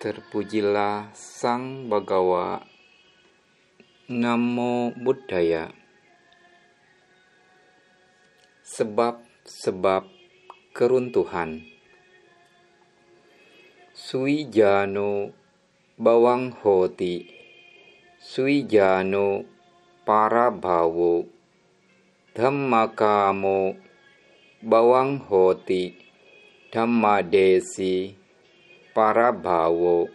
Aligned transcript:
Terpujilah 0.00 1.12
Sang 1.12 1.84
Bagawa. 1.92 2.64
Namo 4.08 4.96
Buddhaya. 4.96 5.68
Sebab-sebab 8.64 10.08
keruntuhan. 10.72 11.68
Suijano 13.92 15.36
Bawang 16.00 16.56
Hoti 16.64 17.28
Suijano 18.16 19.44
Parabhawo 20.08 21.28
Dhammakamo 22.32 23.76
Bawang 24.64 25.20
Hoti 25.28 25.92
Dhammadesi 26.72 28.19
para 28.90 29.32
bawo. 29.32 30.10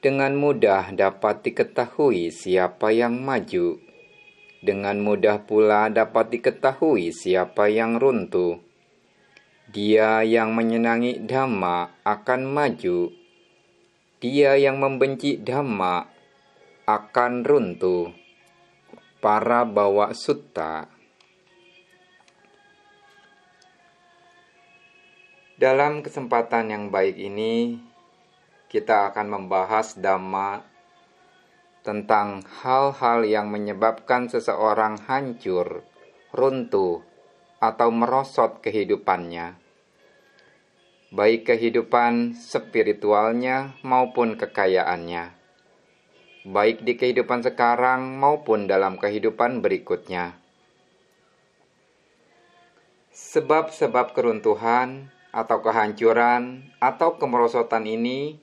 Dengan 0.00 0.38
mudah 0.38 0.94
dapat 0.94 1.42
diketahui 1.42 2.30
siapa 2.30 2.94
yang 2.94 3.18
maju. 3.20 3.82
Dengan 4.62 4.98
mudah 5.02 5.42
pula 5.44 5.90
dapat 5.90 6.34
diketahui 6.38 7.10
siapa 7.10 7.68
yang 7.68 7.98
runtuh. 7.98 8.62
Dia 9.70 10.22
yang 10.22 10.54
menyenangi 10.54 11.26
dhamma 11.26 12.02
akan 12.06 12.40
maju. 12.46 13.10
Dia 14.22 14.54
yang 14.56 14.78
membenci 14.78 15.42
dhamma 15.42 16.06
akan 16.86 17.32
runtuh. 17.42 18.14
Para 19.18 19.66
bawa 19.66 20.14
sutta 20.14 20.95
Dalam 25.56 26.04
kesempatan 26.04 26.68
yang 26.68 26.92
baik 26.92 27.16
ini, 27.16 27.80
kita 28.68 29.08
akan 29.08 29.40
membahas 29.40 29.96
dhamma 29.96 30.60
tentang 31.80 32.44
hal-hal 32.60 33.24
yang 33.24 33.48
menyebabkan 33.48 34.28
seseorang 34.28 35.00
hancur, 35.08 35.80
runtuh, 36.36 37.00
atau 37.56 37.88
merosot 37.88 38.60
kehidupannya, 38.60 39.56
baik 41.16 41.48
kehidupan 41.48 42.36
spiritualnya 42.36 43.80
maupun 43.80 44.36
kekayaannya, 44.36 45.32
baik 46.44 46.84
di 46.84 47.00
kehidupan 47.00 47.40
sekarang 47.40 48.20
maupun 48.20 48.68
dalam 48.68 49.00
kehidupan 49.00 49.64
berikutnya. 49.64 50.36
Sebab-sebab 53.16 54.12
keruntuhan 54.12 55.15
atau 55.34 55.62
kehancuran 55.62 56.66
atau 56.78 57.18
kemerosotan 57.20 57.84
ini 57.86 58.38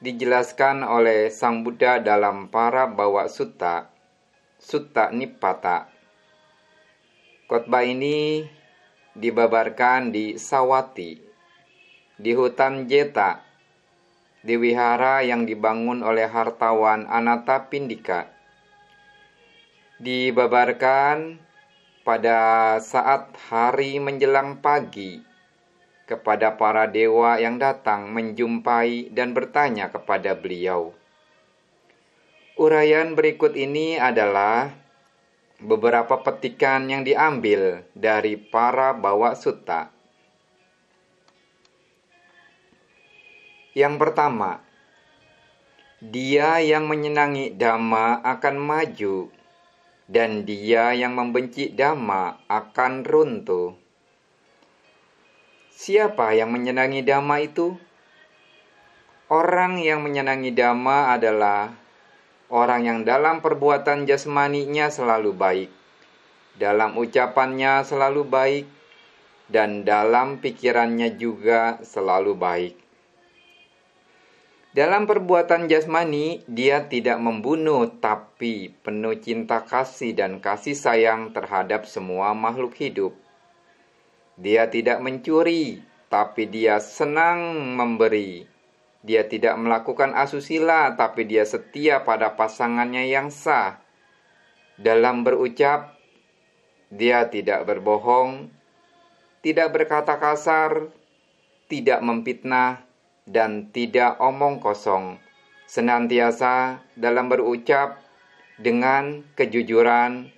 dijelaskan 0.00 0.80
oleh 0.80 1.28
Sang 1.28 1.60
Buddha 1.60 2.00
dalam 2.00 2.48
para 2.48 2.88
bawa 2.88 3.28
sutta, 3.28 3.92
Sutta 4.56 5.12
Nipata. 5.12 5.92
Khotbah 7.44 7.84
ini 7.84 8.48
dibabarkan 9.12 10.08
di 10.08 10.40
Sawati, 10.40 11.20
di 12.16 12.32
hutan 12.32 12.88
Jeta, 12.88 13.44
di 14.40 14.56
wihara 14.56 15.20
yang 15.20 15.44
dibangun 15.44 16.00
oleh 16.00 16.24
hartawan 16.24 17.04
Anata 17.04 17.68
Pindika. 17.68 18.32
Dibabarkan 20.00 21.36
pada 22.00 22.80
saat 22.80 23.36
hari 23.52 24.00
menjelang 24.00 24.64
pagi 24.64 25.29
kepada 26.10 26.58
para 26.58 26.90
dewa 26.90 27.38
yang 27.38 27.62
datang 27.62 28.10
menjumpai 28.10 29.14
dan 29.14 29.30
bertanya 29.30 29.94
kepada 29.94 30.34
beliau. 30.34 30.90
Uraian 32.58 33.14
berikut 33.14 33.54
ini 33.54 33.94
adalah 33.94 34.74
beberapa 35.62 36.18
petikan 36.18 36.90
yang 36.90 37.06
diambil 37.06 37.86
dari 37.94 38.34
para 38.34 38.90
bawa 38.90 39.38
sutta. 39.38 39.94
Yang 43.70 43.94
pertama, 44.02 44.66
dia 46.02 46.58
yang 46.58 46.90
menyenangi 46.90 47.54
dhamma 47.54 48.18
akan 48.24 48.56
maju, 48.58 49.30
dan 50.10 50.42
dia 50.42 50.90
yang 50.90 51.14
membenci 51.14 51.70
dhamma 51.70 52.42
akan 52.50 53.06
runtuh. 53.06 53.78
Siapa 55.80 56.36
yang 56.36 56.52
menyenangi 56.52 57.00
dhamma 57.00 57.40
itu? 57.40 57.72
Orang 59.32 59.80
yang 59.80 60.04
menyenangi 60.04 60.52
dhamma 60.52 61.16
adalah 61.16 61.72
orang 62.52 62.84
yang 62.84 62.98
dalam 63.00 63.40
perbuatan 63.40 64.04
jasmaninya 64.04 64.92
selalu 64.92 65.32
baik, 65.32 65.72
dalam 66.60 67.00
ucapannya 67.00 67.80
selalu 67.88 68.28
baik, 68.28 68.66
dan 69.48 69.88
dalam 69.88 70.44
pikirannya 70.44 71.16
juga 71.16 71.80
selalu 71.80 72.36
baik. 72.36 72.76
Dalam 74.76 75.08
perbuatan 75.08 75.64
jasmani, 75.64 76.44
dia 76.44 76.92
tidak 76.92 77.16
membunuh, 77.24 77.88
tapi 77.88 78.68
penuh 78.84 79.16
cinta 79.16 79.64
kasih 79.64 80.12
dan 80.12 80.44
kasih 80.44 80.76
sayang 80.76 81.32
terhadap 81.32 81.88
semua 81.88 82.36
makhluk 82.36 82.76
hidup. 82.76 83.16
Dia 84.40 84.72
tidak 84.72 85.04
mencuri, 85.04 85.84
tapi 86.08 86.48
dia 86.48 86.80
senang 86.80 87.60
memberi. 87.76 88.48
Dia 89.04 89.28
tidak 89.28 89.60
melakukan 89.60 90.16
asusila, 90.16 90.96
tapi 90.96 91.28
dia 91.28 91.44
setia 91.44 92.08
pada 92.08 92.32
pasangannya 92.40 93.04
yang 93.04 93.28
sah. 93.28 93.84
Dalam 94.80 95.28
berucap, 95.28 95.92
dia 96.88 97.28
tidak 97.28 97.68
berbohong, 97.68 98.48
tidak 99.44 99.76
berkata 99.76 100.16
kasar, 100.16 100.88
tidak 101.68 102.00
memfitnah, 102.00 102.80
dan 103.28 103.68
tidak 103.76 104.16
omong 104.24 104.56
kosong. 104.56 105.20
Senantiasa 105.68 106.80
dalam 106.96 107.28
berucap 107.28 108.00
dengan 108.56 109.20
kejujuran, 109.36 110.32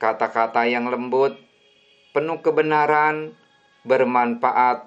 kata-kata 0.00 0.64
yang 0.64 0.88
lembut, 0.88 1.36
penuh 2.16 2.40
kebenaran, 2.40 3.36
bermanfaat 3.82 4.86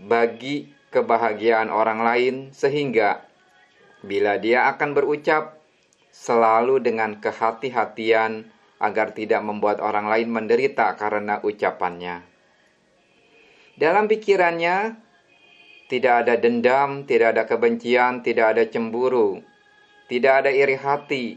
bagi 0.00 0.72
kebahagiaan 0.88 1.68
orang 1.68 2.00
lain, 2.00 2.34
sehingga 2.56 3.24
bila 4.00 4.40
dia 4.40 4.66
akan 4.72 4.96
berucap 4.96 5.60
selalu 6.10 6.80
dengan 6.80 7.20
kehati-hatian 7.20 8.48
agar 8.80 9.12
tidak 9.12 9.44
membuat 9.44 9.78
orang 9.84 10.08
lain 10.08 10.32
menderita 10.32 10.96
karena 10.96 11.38
ucapannya. 11.44 12.24
Dalam 13.76 14.08
pikirannya, 14.08 14.96
tidak 15.88 16.14
ada 16.26 16.34
dendam, 16.40 17.04
tidak 17.04 17.36
ada 17.36 17.44
kebencian, 17.44 18.24
tidak 18.24 18.56
ada 18.56 18.64
cemburu, 18.66 19.44
tidak 20.08 20.44
ada 20.44 20.50
iri 20.50 20.76
hati, 20.80 21.36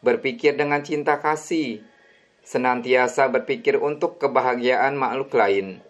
berpikir 0.00 0.54
dengan 0.54 0.80
cinta 0.86 1.18
kasih, 1.18 1.82
senantiasa 2.46 3.28
berpikir 3.28 3.76
untuk 3.76 4.16
kebahagiaan 4.22 4.96
makhluk 4.96 5.34
lain 5.36 5.89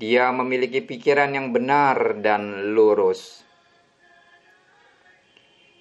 dia 0.00 0.32
memiliki 0.32 0.80
pikiran 0.80 1.28
yang 1.36 1.52
benar 1.52 2.24
dan 2.24 2.72
lurus. 2.72 3.44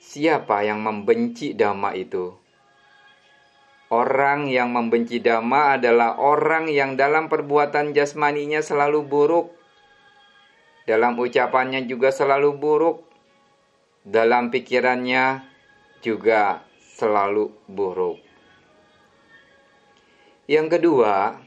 Siapa 0.04 0.68
yang 0.68 0.84
membenci 0.84 1.56
dhamma 1.56 1.96
itu? 1.96 2.36
Orang 3.88 4.52
yang 4.52 4.76
membenci 4.76 5.24
dhamma 5.24 5.80
adalah 5.80 6.20
orang 6.20 6.68
yang 6.68 7.00
dalam 7.00 7.32
perbuatan 7.32 7.96
jasmaninya 7.96 8.60
selalu 8.60 9.08
buruk, 9.08 9.56
dalam 10.84 11.16
ucapannya 11.16 11.88
juga 11.88 12.12
selalu 12.12 12.60
buruk, 12.60 13.08
dalam 14.04 14.52
pikirannya 14.52 15.48
juga 16.04 16.68
selalu 17.00 17.56
buruk. 17.72 18.20
Yang 20.52 20.68
kedua, 20.76 21.40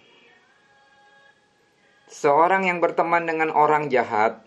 Seorang 2.12 2.68
yang 2.68 2.84
berteman 2.84 3.24
dengan 3.24 3.48
orang 3.48 3.88
jahat 3.88 4.44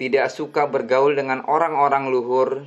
tidak 0.00 0.32
suka 0.32 0.64
bergaul 0.64 1.12
dengan 1.12 1.44
orang-orang 1.44 2.08
luhur. 2.08 2.64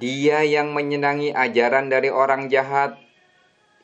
Dia 0.00 0.40
yang 0.40 0.72
menyenangi 0.72 1.36
ajaran 1.36 1.92
dari 1.92 2.08
orang 2.08 2.48
jahat, 2.48 2.96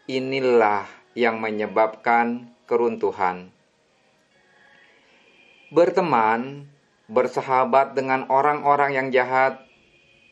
inilah 0.09 0.89
yang 1.13 1.37
menyebabkan 1.37 2.49
keruntuhan. 2.65 3.53
Berteman, 5.69 6.73
bersahabat 7.05 7.93
dengan 7.93 8.25
orang-orang 8.33 8.97
yang 8.97 9.09
jahat, 9.13 9.61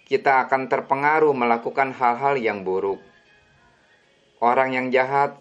kita 0.08 0.48
akan 0.48 0.72
terpengaruh 0.72 1.36
melakukan 1.36 1.92
hal-hal 1.92 2.40
yang 2.40 2.64
buruk. 2.64 3.04
Orang 4.40 4.72
yang 4.72 4.88
jahat 4.88 5.36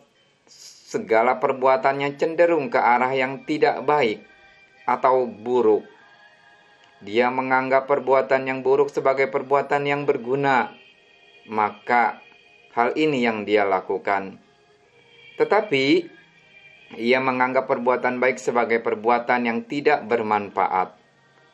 segala 0.87 1.43
perbuatannya 1.43 2.15
cenderung 2.15 2.71
ke 2.71 2.79
arah 2.79 3.11
yang 3.11 3.43
tidak 3.43 3.83
baik 3.83 4.23
atau 4.87 5.27
buruk. 5.27 5.83
dia 6.97 7.29
menganggap 7.29 7.85
perbuatan 7.85 8.49
yang 8.49 8.65
buruk 8.65 8.89
sebagai 8.89 9.29
perbuatan 9.29 9.85
yang 9.85 10.09
berguna, 10.09 10.73
maka 11.45 12.23
hal 12.73 12.97
ini 12.97 13.21
yang 13.21 13.45
dia 13.45 13.69
lakukan. 13.69 14.41
Tetapi 15.37 15.85
ia 16.97 17.19
menganggap 17.21 17.69
perbuatan 17.69 18.17
baik 18.17 18.41
sebagai 18.41 18.81
perbuatan 18.81 19.45
yang 19.45 19.59
tidak 19.69 20.09
bermanfaat, 20.09 20.97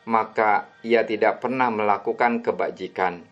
maka 0.07 0.71
ia 0.79 1.03
tidak 1.03 1.43
pernah 1.43 1.67
melakukan 1.67 2.39
kebajikan. 2.39 3.27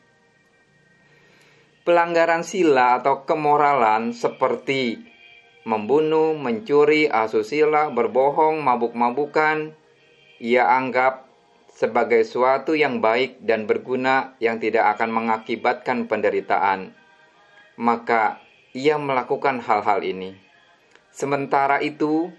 Pelanggaran 1.87 2.43
sila 2.43 2.99
atau 2.99 3.23
kemoralan 3.23 4.11
seperti 4.11 5.10
membunuh, 5.63 6.33
mencuri, 6.33 7.05
asusila, 7.07 7.93
berbohong, 7.93 8.61
mabuk-mabukan, 8.61 9.73
ia 10.41 10.65
anggap 10.65 11.29
sebagai 11.71 12.25
suatu 12.25 12.77
yang 12.77 13.01
baik 13.01 13.41
dan 13.41 13.65
berguna 13.65 14.37
yang 14.37 14.61
tidak 14.61 14.97
akan 14.97 15.09
mengakibatkan 15.13 16.05
penderitaan. 16.05 16.93
Maka 17.77 18.41
ia 18.73 19.01
melakukan 19.01 19.63
hal-hal 19.63 20.05
ini. 20.05 20.37
Sementara 21.11 21.81
itu, 21.81 22.31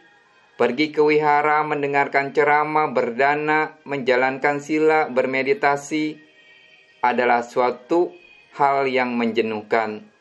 pergi 0.57 0.95
ke 0.95 1.03
wihara, 1.03 1.61
mendengarkan 1.67 2.31
ceramah, 2.31 2.89
berdana, 2.95 3.77
menjalankan 3.83 4.63
sila, 4.63 5.11
bermeditasi 5.11 6.23
adalah 7.03 7.43
suatu 7.43 8.15
hal 8.55 8.87
yang 8.87 9.19
menjenuhkan, 9.19 10.12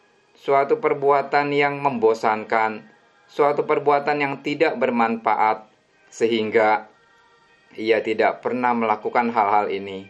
suatu 0.42 0.82
perbuatan 0.82 1.54
yang 1.54 1.78
membosankan, 1.86 2.82
suatu 3.30 3.62
perbuatan 3.70 4.18
yang 4.18 4.34
tidak 4.42 4.74
bermanfaat, 4.82 5.70
sehingga 6.10 6.90
ia 7.78 8.02
tidak 8.02 8.42
pernah 8.42 8.74
melakukan 8.74 9.30
hal-hal 9.30 9.70
ini. 9.70 10.10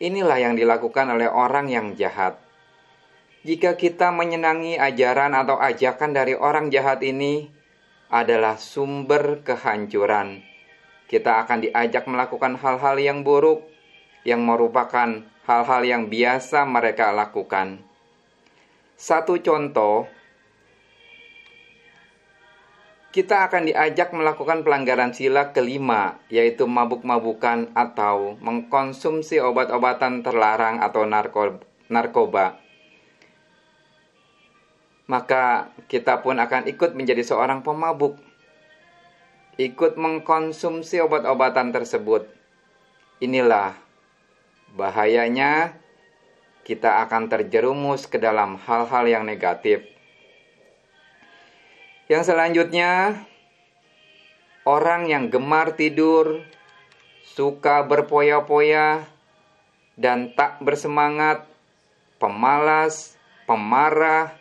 Inilah 0.00 0.40
yang 0.40 0.54
dilakukan 0.56 1.12
oleh 1.12 1.28
orang 1.28 1.68
yang 1.68 1.92
jahat. 2.00 2.40
Jika 3.44 3.76
kita 3.76 4.08
menyenangi 4.08 4.80
ajaran 4.80 5.36
atau 5.36 5.60
ajakan 5.60 6.16
dari 6.16 6.32
orang 6.32 6.72
jahat 6.72 7.04
ini, 7.04 7.52
adalah 8.08 8.56
sumber 8.56 9.44
kehancuran. 9.44 10.40
Kita 11.12 11.44
akan 11.44 11.68
diajak 11.68 12.08
melakukan 12.08 12.56
hal-hal 12.56 12.96
yang 12.96 13.20
buruk, 13.20 13.68
yang 14.24 14.40
merupakan 14.48 15.28
hal-hal 15.44 15.82
yang 15.84 16.08
biasa 16.08 16.64
mereka 16.64 17.12
lakukan. 17.12 17.87
Satu 18.98 19.38
contoh 19.38 20.10
kita 23.14 23.46
akan 23.46 23.70
diajak 23.70 24.10
melakukan 24.10 24.66
pelanggaran 24.66 25.14
sila 25.14 25.54
kelima, 25.54 26.18
yaitu 26.26 26.66
mabuk-mabukan 26.66 27.70
atau 27.78 28.34
mengkonsumsi 28.42 29.38
obat-obatan 29.38 30.26
terlarang 30.26 30.82
atau 30.82 31.06
narko 31.06 31.62
narkoba. 31.86 32.58
Maka 35.06 35.72
kita 35.86 36.20
pun 36.20 36.36
akan 36.36 36.66
ikut 36.66 36.92
menjadi 36.98 37.22
seorang 37.22 37.62
pemabuk, 37.62 38.18
ikut 39.62 39.94
mengkonsumsi 39.94 41.00
obat-obatan 41.00 41.70
tersebut. 41.70 42.26
Inilah 43.22 43.78
bahayanya 44.76 45.78
kita 46.68 47.00
akan 47.08 47.32
terjerumus 47.32 48.04
ke 48.04 48.20
dalam 48.20 48.60
hal-hal 48.60 49.08
yang 49.08 49.24
negatif 49.24 49.98
yang 52.08 52.24
selanjutnya, 52.24 53.20
orang 54.64 55.12
yang 55.12 55.28
gemar 55.28 55.76
tidur, 55.76 56.40
suka 57.20 57.84
berpoya-poya, 57.84 59.04
dan 59.92 60.32
tak 60.32 60.56
bersemangat, 60.64 61.44
pemalas, 62.16 63.20
pemarah, 63.44 64.40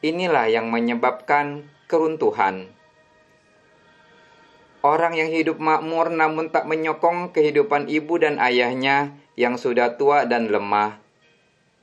inilah 0.00 0.48
yang 0.48 0.72
menyebabkan 0.72 1.68
keruntuhan. 1.84 2.72
Orang 4.80 5.12
yang 5.12 5.28
hidup 5.28 5.60
makmur 5.60 6.08
namun 6.08 6.48
tak 6.48 6.64
menyokong 6.64 7.36
kehidupan 7.36 7.92
ibu 7.92 8.16
dan 8.16 8.40
ayahnya 8.40 9.12
yang 9.36 9.60
sudah 9.60 10.00
tua 10.00 10.24
dan 10.24 10.48
lemah, 10.48 10.96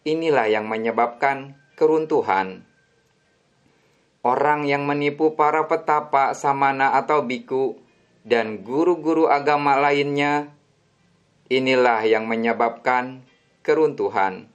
inilah 0.07 0.47
yang 0.47 0.67
menyebabkan 0.67 1.59
keruntuhan. 1.75 2.67
Orang 4.19 4.67
yang 4.67 4.83
menipu 4.83 5.39
para 5.39 5.63
petapa, 5.71 6.35
samana 6.35 6.99
atau 6.99 7.23
biku, 7.23 7.79
dan 8.27 8.67
guru-guru 8.67 9.31
agama 9.31 9.79
lainnya, 9.79 10.51
inilah 11.47 12.03
yang 12.03 12.27
menyebabkan 12.27 13.23
keruntuhan. 13.63 14.51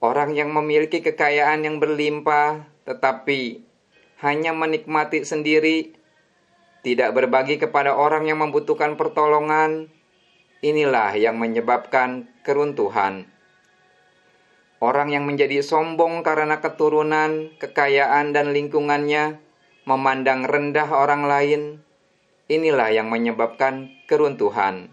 Orang 0.00 0.32
yang 0.32 0.54
memiliki 0.54 1.02
kekayaan 1.02 1.66
yang 1.66 1.76
berlimpah, 1.82 2.64
tetapi 2.88 3.66
hanya 4.22 4.54
menikmati 4.54 5.26
sendiri, 5.26 5.92
tidak 6.80 7.12
berbagi 7.12 7.60
kepada 7.60 7.92
orang 7.92 8.24
yang 8.24 8.40
membutuhkan 8.40 8.96
pertolongan, 8.96 9.92
inilah 10.64 11.12
yang 11.18 11.36
menyebabkan 11.36 12.30
keruntuhan. 12.46 13.28
Orang 14.80 15.12
yang 15.12 15.28
menjadi 15.28 15.60
sombong 15.60 16.24
karena 16.24 16.64
keturunan, 16.64 17.52
kekayaan, 17.60 18.32
dan 18.32 18.56
lingkungannya 18.56 19.36
memandang 19.84 20.48
rendah 20.48 20.88
orang 20.88 21.28
lain, 21.28 21.84
inilah 22.48 22.88
yang 22.88 23.12
menyebabkan 23.12 23.92
keruntuhan. 24.08 24.88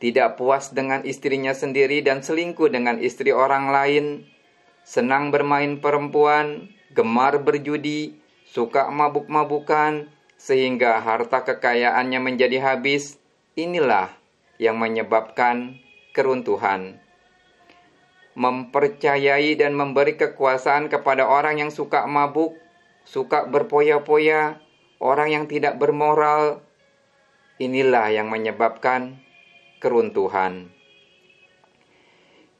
Tidak 0.00 0.40
puas 0.40 0.72
dengan 0.72 1.04
istrinya 1.04 1.52
sendiri 1.52 2.00
dan 2.00 2.24
selingkuh 2.24 2.72
dengan 2.72 3.04
istri 3.04 3.36
orang 3.36 3.68
lain, 3.68 4.24
senang 4.80 5.28
bermain 5.28 5.76
perempuan, 5.84 6.72
gemar 6.96 7.36
berjudi, 7.36 8.16
suka 8.48 8.88
mabuk-mabukan, 8.88 10.08
sehingga 10.40 11.04
harta 11.04 11.44
kekayaannya 11.44 12.16
menjadi 12.16 12.64
habis, 12.64 13.20
inilah 13.60 14.08
yang 14.56 14.80
menyebabkan 14.80 15.76
keruntuhan 16.16 17.01
mempercayai 18.32 19.60
dan 19.60 19.76
memberi 19.76 20.16
kekuasaan 20.16 20.88
kepada 20.88 21.28
orang 21.28 21.60
yang 21.60 21.68
suka 21.68 22.08
mabuk, 22.08 22.56
suka 23.04 23.44
berpoya-poya, 23.44 24.60
orang 25.00 25.28
yang 25.32 25.44
tidak 25.44 25.76
bermoral. 25.76 26.64
Inilah 27.60 28.08
yang 28.10 28.32
menyebabkan 28.32 29.20
keruntuhan. 29.78 30.72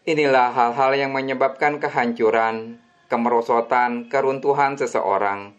Inilah 0.03 0.53
hal-hal 0.53 0.93
yang 0.99 1.15
menyebabkan 1.15 1.79
kehancuran, 1.79 2.83
kemerosotan, 3.07 4.11
keruntuhan 4.11 4.75
seseorang. 4.77 5.55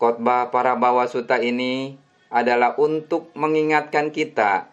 Khotbah 0.00 0.50
para 0.50 0.74
bawasuta 0.74 1.38
ini 1.38 2.00
adalah 2.32 2.74
untuk 2.80 3.30
mengingatkan 3.38 4.10
kita 4.10 4.72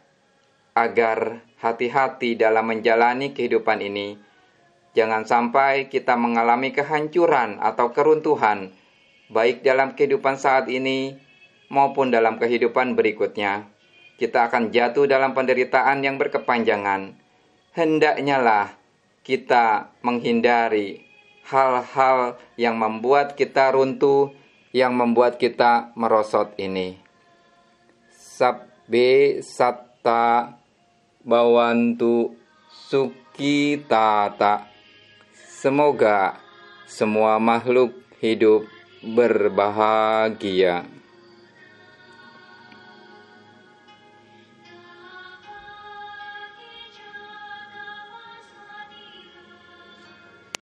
agar 0.73 1.43
hati-hati 1.59 2.39
dalam 2.39 2.71
menjalani 2.71 3.35
kehidupan 3.35 3.83
ini 3.83 4.28
Jangan 4.97 5.21
sampai 5.29 5.85
kita 5.85 6.17
mengalami 6.17 6.73
kehancuran 6.73 7.61
atau 7.61 7.93
keruntuhan, 7.93 8.73
baik 9.29 9.61
dalam 9.61 9.93
kehidupan 9.93 10.41
saat 10.41 10.65
ini 10.65 11.13
maupun 11.69 12.09
dalam 12.09 12.41
kehidupan 12.41 12.97
berikutnya. 12.97 13.69
Kita 14.17 14.49
akan 14.49 14.73
jatuh 14.73 15.05
dalam 15.05 15.37
penderitaan 15.37 16.01
yang 16.01 16.17
berkepanjangan. 16.17 17.13
Hendaknya 17.71 18.41
lah 18.41 18.65
kita 19.21 19.93
menghindari 20.01 21.05
hal-hal 21.45 22.41
yang 22.57 22.75
membuat 22.75 23.37
kita 23.37 23.69
runtuh, 23.71 24.33
yang 24.73 24.97
membuat 24.97 25.37
kita 25.37 25.93
merosot 25.93 26.57
ini. 26.57 26.97
Sabbe 28.09 29.39
satta 29.45 30.57
bawantu 31.21 32.33
sukitata 32.89 34.68
Semoga 35.59 36.39
semua 36.87 37.35
makhluk 37.35 37.91
hidup 38.23 38.63
berbahagia. 39.03 40.87